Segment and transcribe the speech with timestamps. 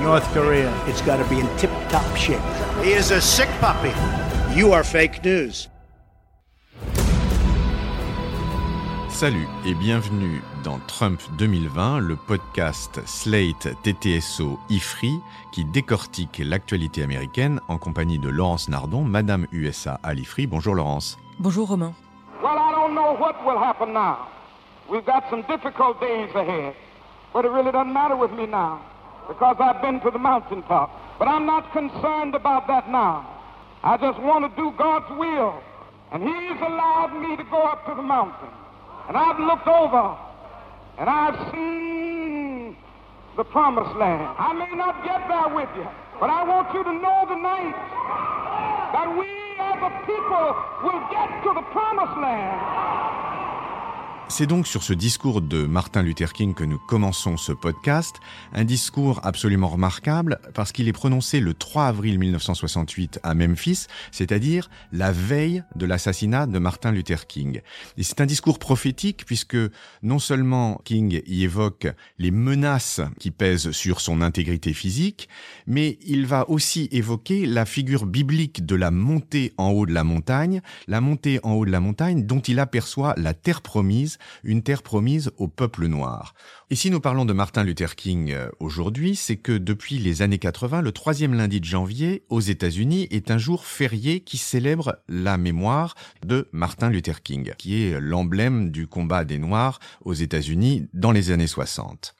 [0.00, 0.70] North Korea.
[0.86, 2.40] It's got to be in tip top shape.
[2.82, 3.92] He is a sick puppy.
[4.54, 5.70] You are fake news.
[9.08, 15.18] Salut et bienvenue dans Trump 2020, le podcast Slate TTSO IFRI
[15.52, 20.46] qui décortique l'actualité américaine en compagnie de Laurence Nardon, Madame USA à l'IFRI.
[20.46, 21.16] Bonjour Laurence.
[21.38, 21.94] Bonjour Romain.
[22.42, 24.28] Well, I don't know what will happen now.
[24.90, 26.74] We've got some difficult days ahead.
[27.32, 28.80] But it really doesn't matter with me now
[29.28, 31.18] because I've been to the mountaintop.
[31.18, 33.24] But I'm not concerned about that now.
[33.82, 35.62] I just want to do God's will.
[36.12, 38.48] And He's allowed me to go up to the mountain.
[39.08, 40.16] And I've looked over
[40.98, 42.76] and I've seen
[43.36, 44.34] the promised land.
[44.38, 45.86] I may not get there with you,
[46.18, 47.76] but I want you to know tonight
[48.96, 49.28] that we
[49.60, 50.46] as a people
[50.84, 53.25] will get to the promised land.
[54.28, 58.16] C'est donc sur ce discours de Martin Luther King que nous commençons ce podcast,
[58.52, 64.68] un discours absolument remarquable parce qu'il est prononcé le 3 avril 1968 à Memphis, c'est-à-dire
[64.92, 67.60] la veille de l'assassinat de Martin Luther King.
[67.96, 69.56] Et c'est un discours prophétique puisque
[70.02, 71.86] non seulement King y évoque
[72.18, 75.28] les menaces qui pèsent sur son intégrité physique,
[75.68, 80.04] mais il va aussi évoquer la figure biblique de la montée en haut de la
[80.04, 84.62] montagne, la montée en haut de la montagne dont il aperçoit la terre promise une
[84.62, 86.34] terre promise au peuple noir.
[86.70, 90.38] Et si nous parlons de Martin Luther King euh, aujourd'hui, c'est que depuis les années
[90.38, 95.36] 80, le troisième lundi de janvier, aux États-Unis, est un jour férié qui célèbre la
[95.36, 95.94] mémoire
[96.24, 101.30] de Martin Luther King, qui est l'emblème du combat des Noirs aux États-Unis dans les
[101.30, 102.14] années 60.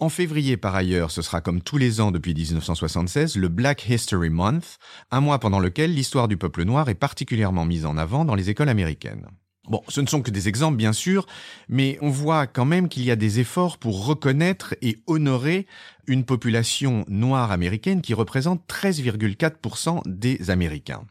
[0.00, 4.30] En février, par ailleurs, ce sera comme tous les ans depuis 1976, le Black History
[4.30, 4.78] Month,
[5.10, 8.48] un mois pendant lequel l'histoire du peuple noir est particulièrement mise en avant dans les
[8.48, 9.26] écoles américaines.
[9.68, 11.26] Bon, ce ne sont que des exemples, bien sûr,
[11.68, 15.66] mais on voit quand même qu'il y a des efforts pour reconnaître et honorer
[16.06, 21.04] une population noire américaine qui représente 13,4% des Américains.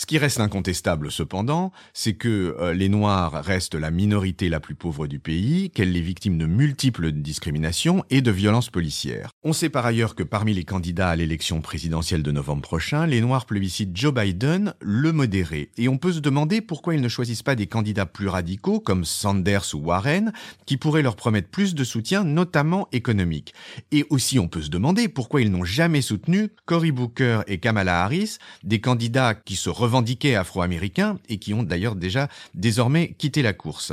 [0.00, 4.76] Ce qui reste incontestable cependant, c'est que euh, les Noirs restent la minorité la plus
[4.76, 9.30] pauvre du pays, qu'elle est victime de multiples discriminations et de violences policières.
[9.42, 13.20] On sait par ailleurs que parmi les candidats à l'élection présidentielle de novembre prochain, les
[13.20, 15.72] Noirs plébiscitent Joe Biden, le modéré.
[15.76, 19.04] Et on peut se demander pourquoi ils ne choisissent pas des candidats plus radicaux comme
[19.04, 20.32] Sanders ou Warren,
[20.64, 23.52] qui pourraient leur promettre plus de soutien, notamment économique.
[23.90, 28.04] Et aussi on peut se demander pourquoi ils n'ont jamais soutenu Cory Booker et Kamala
[28.04, 33.52] Harris, des candidats qui se revendiquaient afro-américains et qui ont d'ailleurs déjà désormais quitté la
[33.52, 33.92] course.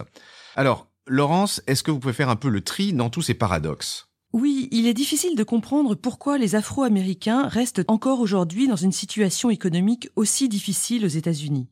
[0.56, 4.08] Alors, Laurence, est-ce que vous pouvez faire un peu le tri dans tous ces paradoxes?
[4.34, 9.50] Oui, il est difficile de comprendre pourquoi les Afro-Américains restent encore aujourd'hui dans une situation
[9.50, 11.70] économique aussi difficile aux États-Unis.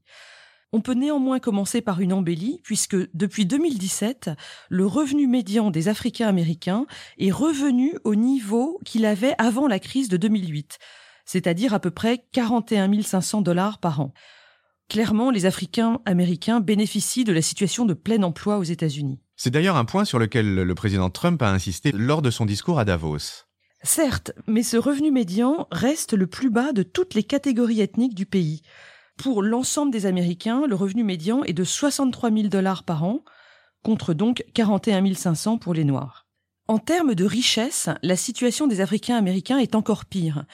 [0.71, 4.31] On peut néanmoins commencer par une embellie, puisque depuis 2017,
[4.69, 6.85] le revenu médian des Africains américains
[7.19, 10.79] est revenu au niveau qu'il avait avant la crise de 2008,
[11.25, 14.13] c'est-à-dire à peu près 41 500 dollars par an.
[14.89, 19.19] Clairement, les Africains américains bénéficient de la situation de plein emploi aux États-Unis.
[19.35, 22.79] C'est d'ailleurs un point sur lequel le président Trump a insisté lors de son discours
[22.79, 23.45] à Davos.
[23.81, 28.25] Certes, mais ce revenu médian reste le plus bas de toutes les catégories ethniques du
[28.25, 28.61] pays.
[29.17, 33.23] Pour l'ensemble des Américains, le revenu médian est de 63 000 dollars par an,
[33.83, 36.27] contre donc 41 500 pour les Noirs.
[36.67, 40.45] En termes de richesse, la situation des Africains américains est encore pire.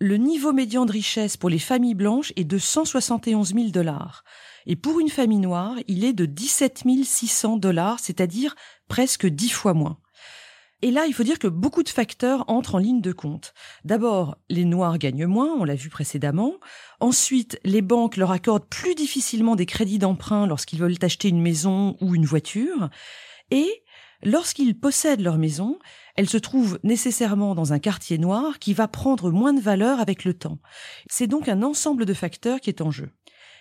[0.00, 4.22] Le niveau médian de richesse pour les familles blanches est de 171 000 dollars.
[4.66, 8.54] Et pour une famille noire, il est de 17 600 dollars, c'est-à-dire
[8.86, 9.98] presque dix fois moins.
[10.82, 13.54] Et là, il faut dire que beaucoup de facteurs entrent en ligne de compte.
[13.84, 16.54] D'abord, les Noirs gagnent moins, on l'a vu précédemment.
[17.00, 21.96] Ensuite, les banques leur accordent plus difficilement des crédits d'emprunt lorsqu'ils veulent acheter une maison
[22.00, 22.88] ou une voiture.
[23.50, 23.82] Et
[24.22, 25.80] lorsqu'ils possèdent leur maison,
[26.18, 30.24] elle se trouve nécessairement dans un quartier noir qui va prendre moins de valeur avec
[30.24, 30.58] le temps.
[31.08, 33.10] C'est donc un ensemble de facteurs qui est en jeu.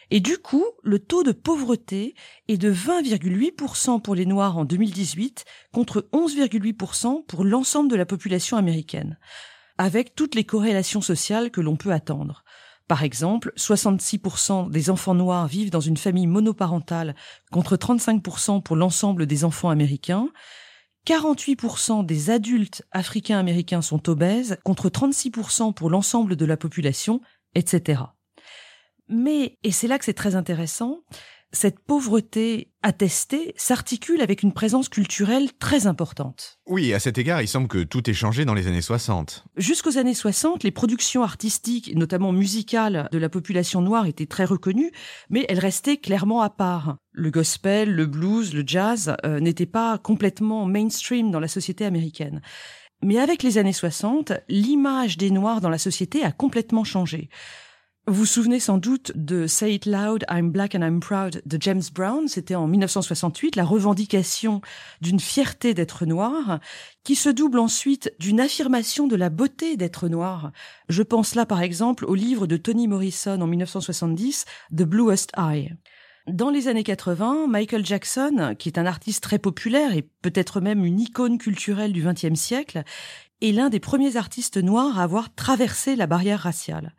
[0.09, 2.15] Et du coup, le taux de pauvreté
[2.47, 8.57] est de 20,8% pour les Noirs en 2018 contre 11,8% pour l'ensemble de la population
[8.57, 9.19] américaine,
[9.77, 12.43] avec toutes les corrélations sociales que l'on peut attendre.
[12.87, 17.13] Par exemple, 66% des enfants noirs vivent dans une famille monoparentale
[17.51, 20.29] contre 35% pour l'ensemble des enfants américains.
[21.07, 27.21] 48% des adultes africains-américains sont obèses, contre 36% pour l'ensemble de la population,
[27.55, 28.01] etc.
[29.07, 31.03] Mais, et c'est là que c'est très intéressant,
[31.51, 36.59] cette pauvreté attestée s'articule avec une présence culturelle très importante.
[36.67, 39.45] Oui, à cet égard, il semble que tout ait changé dans les années 60.
[39.55, 44.91] Jusqu'aux années 60, les productions artistiques, notamment musicales, de la population noire étaient très reconnues,
[45.29, 46.97] mais elles restaient clairement à part.
[47.11, 52.41] Le gospel, le blues, le jazz euh, n'étaient pas complètement mainstream dans la société américaine.
[53.03, 57.29] Mais avec les années 60, l'image des Noirs dans la société a complètement changé.
[58.09, 61.57] Vous vous souvenez sans doute de Say It Loud, I'm Black and I'm Proud de
[61.59, 62.29] James Brown.
[62.29, 64.61] C'était en 1968 la revendication
[65.01, 66.61] d'une fierté d'être noir
[67.03, 70.53] qui se double ensuite d'une affirmation de la beauté d'être noir.
[70.87, 75.73] Je pense là par exemple au livre de Toni Morrison en 1970, The Bluest Eye.
[76.27, 80.85] Dans les années 80, Michael Jackson, qui est un artiste très populaire et peut-être même
[80.85, 82.83] une icône culturelle du XXe siècle,
[83.41, 86.93] est l'un des premiers artistes noirs à avoir traversé la barrière raciale.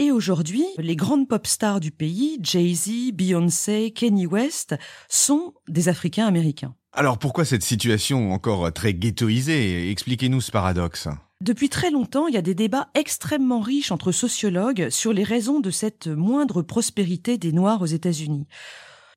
[0.00, 4.74] Et aujourd'hui, les grandes pop stars du pays, Jay-Z, Beyoncé, Kanye West,
[5.08, 6.74] sont des Africains américains.
[6.92, 9.90] Alors pourquoi cette situation encore très ghettoisée?
[9.92, 11.06] Expliquez-nous ce paradoxe.
[11.40, 15.60] Depuis très longtemps, il y a des débats extrêmement riches entre sociologues sur les raisons
[15.60, 18.48] de cette moindre prospérité des Noirs aux États-Unis.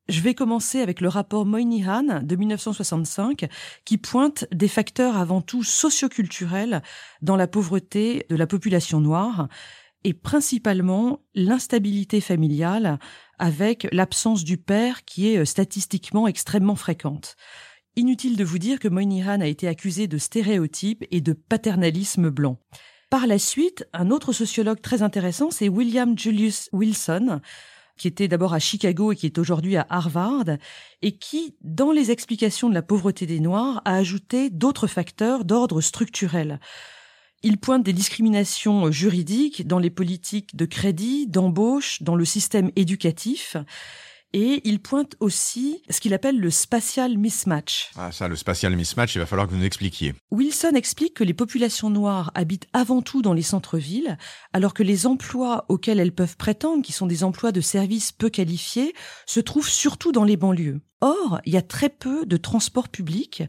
[0.09, 3.50] Je vais commencer avec le rapport Moynihan de 1965
[3.83, 6.83] qui pointe des facteurs avant tout socioculturels
[7.21, 9.50] dans la pauvreté de la population noire
[10.03, 12.99] et principalement l'instabilité familiale
[13.39, 17.35] avec l'absence du père qui est euh, statistiquement extrêmement fréquente.
[17.95, 22.59] Inutile de vous dire que Moynihan a été accusé de stéréotypes et de paternalisme blanc.
[23.09, 27.41] Par la suite, un autre sociologue très intéressant, c'est William Julius Wilson,
[27.97, 30.45] qui était d'abord à Chicago et qui est aujourd'hui à Harvard,
[31.01, 35.81] et qui, dans les explications de la pauvreté des Noirs, a ajouté d'autres facteurs d'ordre
[35.81, 36.59] structurel.
[37.44, 43.57] Il pointe des discriminations juridiques dans les politiques de crédit, d'embauche, dans le système éducatif.
[44.34, 47.92] Et il pointe aussi ce qu'il appelle le spatial mismatch.
[47.95, 50.16] Ah ça, le spatial mismatch, il va falloir que vous nous expliquiez.
[50.31, 54.18] Wilson explique que les populations noires habitent avant tout dans les centres-villes,
[54.51, 58.30] alors que les emplois auxquels elles peuvent prétendre, qui sont des emplois de services peu
[58.30, 58.94] qualifiés,
[59.25, 60.81] se trouvent surtout dans les banlieues.
[61.00, 63.44] Or, il y a très peu de transports publics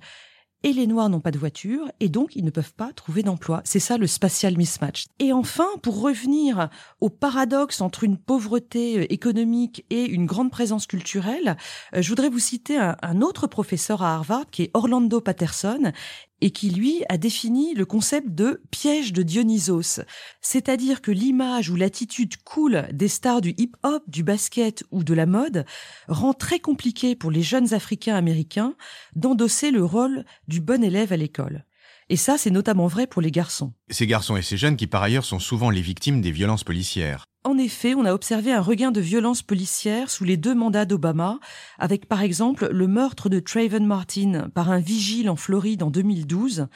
[0.62, 3.62] et les Noirs n'ont pas de voiture et donc ils ne peuvent pas trouver d'emploi.
[3.64, 5.06] C'est ça le spatial mismatch.
[5.18, 6.68] Et enfin, pour revenir
[7.00, 11.56] au paradoxe entre une pauvreté euh, économique et une grande présence culturelle,
[11.94, 15.92] euh, je voudrais vous citer un, un autre professeur à Harvard qui est Orlando Patterson
[16.40, 20.00] et qui lui a défini le concept de piège de Dionysos,
[20.40, 25.26] c'est-à-dire que l'image ou l'attitude cool des stars du hip-hop, du basket ou de la
[25.26, 25.64] mode
[26.08, 28.74] rend très compliqué pour les jeunes Africains américains
[29.16, 31.64] d'endosser le rôle du bon élève à l'école.
[32.10, 33.74] Et ça, c'est notamment vrai pour les garçons.
[33.90, 37.27] Ces garçons et ces jeunes qui par ailleurs sont souvent les victimes des violences policières.
[37.44, 41.38] En effet, on a observé un regain de violence policière sous les deux mandats d'Obama,
[41.78, 46.66] avec par exemple le meurtre de Trayvon Martin par un vigile en Floride en 2012,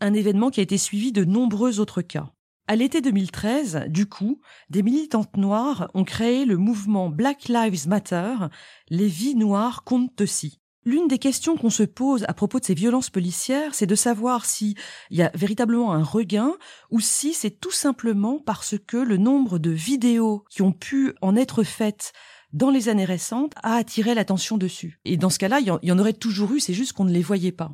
[0.00, 2.32] un événement qui a été suivi de nombreux autres cas.
[2.68, 4.40] À l'été 2013, du coup,
[4.70, 8.34] des militantes noires ont créé le mouvement Black Lives Matter,
[8.88, 10.60] les vies noires comptent aussi.
[10.86, 14.46] L'une des questions qu'on se pose à propos de ces violences policières, c'est de savoir
[14.46, 14.76] s'il
[15.10, 16.52] y a véritablement un regain
[16.92, 21.34] ou si c'est tout simplement parce que le nombre de vidéos qui ont pu en
[21.34, 22.12] être faites
[22.52, 25.00] dans les années récentes a attiré l'attention dessus.
[25.04, 27.20] Et dans ce cas-là, il y en aurait toujours eu, c'est juste qu'on ne les
[27.20, 27.72] voyait pas.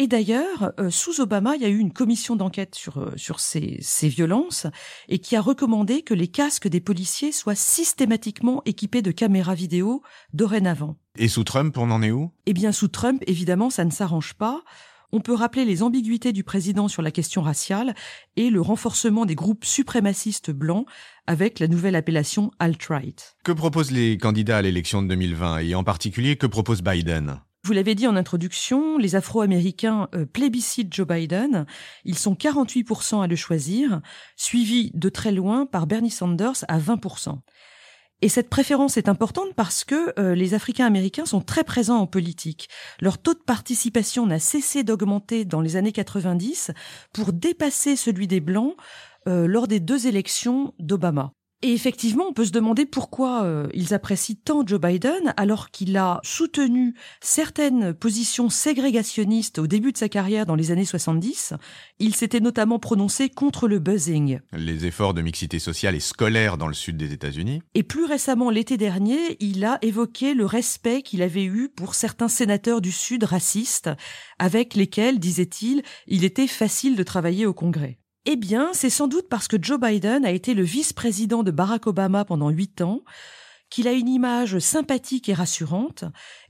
[0.00, 3.38] Et d'ailleurs, euh, sous Obama, il y a eu une commission d'enquête sur, euh, sur
[3.38, 4.66] ces, ces violences
[5.10, 10.00] et qui a recommandé que les casques des policiers soient systématiquement équipés de caméras vidéo
[10.32, 10.96] dorénavant.
[11.18, 12.30] Et sous Trump, on en est où?
[12.46, 14.62] Eh bien, sous Trump, évidemment, ça ne s'arrange pas.
[15.12, 17.94] On peut rappeler les ambiguïtés du président sur la question raciale
[18.36, 20.86] et le renforcement des groupes suprémacistes blancs
[21.26, 23.36] avec la nouvelle appellation alt-right.
[23.44, 27.42] Que proposent les candidats à l'élection de 2020 et en particulier que propose Biden?
[27.62, 31.66] Vous l'avez dit en introduction, les Afro-Américains euh, plébiscitent Joe Biden.
[32.04, 34.00] Ils sont 48% à le choisir,
[34.36, 37.38] suivis de très loin par Bernie Sanders à 20%.
[38.22, 42.06] Et cette préférence est importante parce que euh, les Africains américains sont très présents en
[42.06, 42.68] politique.
[43.00, 46.72] Leur taux de participation n'a cessé d'augmenter dans les années 90
[47.12, 48.74] pour dépasser celui des Blancs
[49.28, 51.32] euh, lors des deux élections d'Obama.
[51.62, 55.94] Et effectivement, on peut se demander pourquoi euh, ils apprécient tant Joe Biden alors qu'il
[55.98, 61.52] a soutenu certaines positions ségrégationnistes au début de sa carrière dans les années 70.
[61.98, 64.40] Il s'était notamment prononcé contre le buzzing.
[64.52, 67.60] Les efforts de mixité sociale et scolaire dans le sud des États-Unis.
[67.74, 72.28] Et plus récemment, l'été dernier, il a évoqué le respect qu'il avait eu pour certains
[72.28, 73.90] sénateurs du sud racistes
[74.38, 77.99] avec lesquels, disait-il, il était facile de travailler au Congrès.
[78.26, 81.86] Eh bien, c'est sans doute parce que Joe Biden a été le vice-président de Barack
[81.86, 83.02] Obama pendant huit ans,
[83.70, 86.04] qu'il a une image sympathique et rassurante,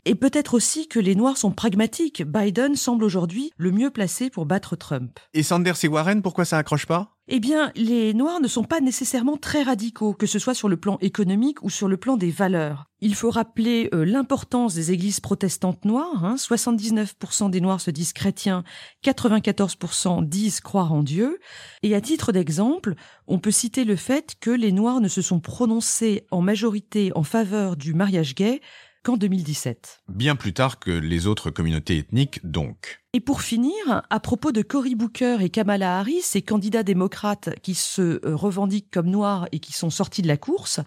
[0.05, 2.25] et peut-être aussi que les Noirs sont pragmatiques.
[2.25, 5.21] Biden semble aujourd'hui le mieux placé pour battre Trump.
[5.33, 7.17] Et Sanders et Warren, pourquoi ça accroche pas?
[7.33, 10.77] Eh bien, les Noirs ne sont pas nécessairement très radicaux, que ce soit sur le
[10.77, 12.87] plan économique ou sur le plan des valeurs.
[13.01, 16.25] Il faut rappeler euh, l'importance des églises protestantes noires.
[16.25, 16.35] Hein.
[16.35, 18.65] 79% des Noirs se disent chrétiens,
[19.05, 21.39] 94% disent croire en Dieu.
[21.85, 22.95] Et à titre d'exemple,
[23.29, 27.23] on peut citer le fait que les Noirs ne se sont prononcés en majorité en
[27.23, 28.61] faveur du mariage gay
[29.03, 30.03] qu'en 2017.
[30.09, 33.01] Bien plus tard que les autres communautés ethniques, donc.
[33.13, 37.75] Et pour finir, à propos de Cory Booker et Kamala Harris, ces candidats démocrates qui
[37.75, 40.81] se euh, revendiquent comme noirs et qui sont sortis de la course,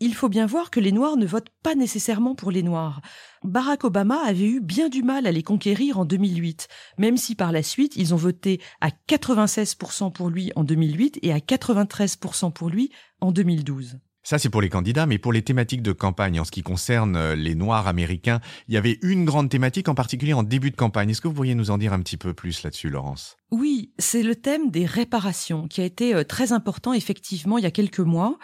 [0.00, 3.00] il faut bien voir que les Noirs ne votent pas nécessairement pour les Noirs.
[3.42, 7.52] Barack Obama avait eu bien du mal à les conquérir en 2008, même si par
[7.52, 12.68] la suite ils ont voté à 96% pour lui en 2008 et à 93% pour
[12.68, 13.98] lui en 2012.
[14.26, 17.14] Ça, c'est pour les candidats, mais pour les thématiques de campagne, en ce qui concerne
[17.14, 20.76] euh, les Noirs américains, il y avait une grande thématique, en particulier en début de
[20.76, 21.10] campagne.
[21.10, 23.36] Est-ce que vous pourriez nous en dire un petit peu plus là-dessus, Laurence?
[23.50, 27.66] Oui, c'est le thème des réparations, qui a été euh, très important, effectivement, il y
[27.66, 28.38] a quelques mois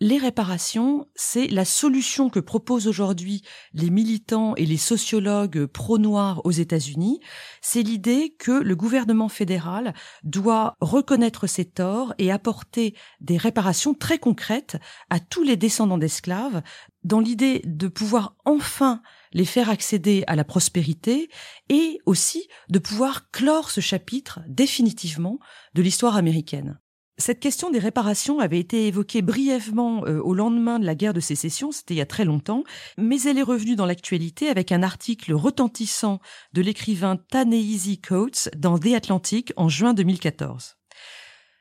[0.00, 6.52] les réparations, c'est la solution que proposent aujourd'hui les militants et les sociologues pro-noirs aux
[6.52, 7.20] États-Unis.
[7.62, 14.18] C'est l'idée que le gouvernement fédéral doit reconnaître ses torts et apporter des réparations très
[14.18, 14.76] concrètes
[15.10, 16.62] à tous les descendants d'esclaves
[17.02, 19.02] dans l'idée de pouvoir enfin
[19.32, 21.28] les faire accéder à la prospérité
[21.68, 25.38] et aussi de pouvoir clore ce chapitre définitivement
[25.74, 26.78] de l'histoire américaine.
[27.20, 31.20] Cette question des réparations avait été évoquée brièvement euh, au lendemain de la guerre de
[31.20, 32.62] sécession, c'était il y a très longtemps,
[32.96, 36.20] mais elle est revenue dans l'actualité avec un article retentissant
[36.52, 40.76] de l'écrivain Ta-Nehisi Coates dans The Atlantic en juin 2014.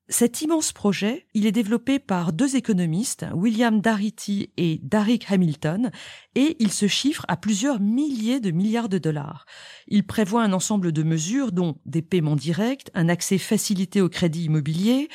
[0.10, 5.92] Cet immense projet, il est développé par deux économistes, William Darity et Derrick Hamilton,
[6.36, 9.46] et il se chiffre à plusieurs milliers de milliards de dollars.
[9.88, 14.46] Il prévoit un ensemble de mesures dont des paiements directs, un accès facilité au crédit
[14.46, 15.10] immobilier,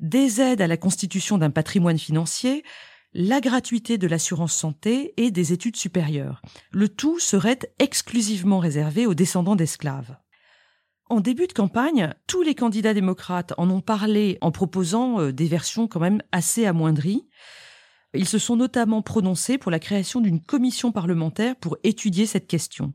[0.00, 2.64] des aides à la constitution d'un patrimoine financier,
[3.14, 6.42] la gratuité de l'assurance santé et des études supérieures.
[6.70, 10.16] Le tout serait exclusivement réservé aux descendants d'esclaves.
[11.10, 15.46] En début de campagne, tous les candidats démocrates en ont parlé en proposant euh, des
[15.46, 17.26] versions quand même assez amoindries.
[18.12, 22.92] Ils se sont notamment prononcés pour la création d'une commission parlementaire pour étudier cette question.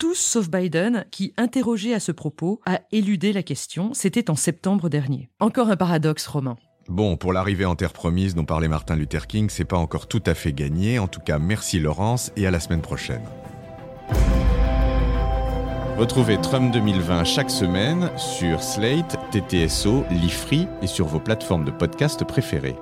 [0.00, 3.94] Tous sauf Biden, qui, interrogé à ce propos, a éludé la question.
[3.94, 5.30] C'était en septembre dernier.
[5.38, 6.56] Encore un paradoxe romain.
[6.88, 10.22] Bon, pour l'arrivée en terre promise dont parlait Martin Luther King, c'est pas encore tout
[10.26, 10.98] à fait gagné.
[10.98, 13.22] En tout cas, merci Laurence et à la semaine prochaine.
[15.96, 22.24] Retrouvez Trump 2020 chaque semaine sur Slate, TTSO, Lifree et sur vos plateformes de podcast
[22.24, 22.76] préférées.